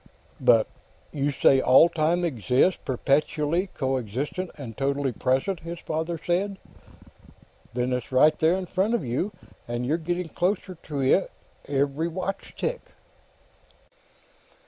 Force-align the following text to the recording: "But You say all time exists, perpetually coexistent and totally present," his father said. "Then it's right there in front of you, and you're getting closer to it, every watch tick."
"But 0.39 0.65
You 1.11 1.29
say 1.29 1.61
all 1.61 1.87
time 1.87 2.25
exists, 2.25 2.79
perpetually 2.83 3.67
coexistent 3.67 4.49
and 4.57 4.75
totally 4.75 5.11
present," 5.11 5.59
his 5.59 5.77
father 5.77 6.17
said. 6.25 6.57
"Then 7.75 7.93
it's 7.93 8.11
right 8.11 8.35
there 8.39 8.53
in 8.53 8.65
front 8.65 8.95
of 8.95 9.05
you, 9.05 9.31
and 9.67 9.85
you're 9.85 9.97
getting 9.99 10.29
closer 10.29 10.73
to 10.73 11.01
it, 11.01 11.29
every 11.67 12.07
watch 12.07 12.55
tick." 12.57 12.81